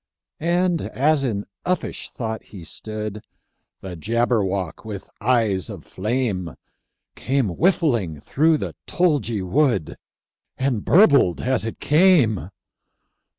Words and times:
And 0.39 0.81
as 0.81 1.23
in 1.23 1.45
uffish 1.63 2.09
thought 2.09 2.45
he 2.45 2.63
stood, 2.63 3.23
The 3.81 3.95
Jabberwock, 3.95 4.83
with 4.83 5.11
eyes 5.21 5.69
of 5.69 5.85
flame, 5.85 6.55
Came 7.15 7.49
whiffling 7.49 8.19
through 8.19 8.57
the 8.57 8.75
tulgey 8.87 9.43
wood, 9.43 9.97
And 10.57 10.83
burbled 10.83 11.41
as 11.41 11.65
it 11.65 11.79
came! 11.79 12.49